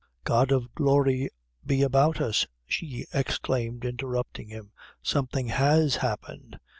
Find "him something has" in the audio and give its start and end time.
4.49-5.97